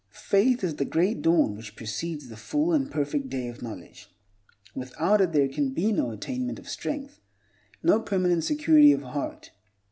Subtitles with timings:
[0.31, 4.09] Faith is the grey dawn which precedes the full and perfect day of knowledge.
[4.73, 7.19] Without it there can be no attainment of strength,
[7.83, 9.51] no permanent security of heart.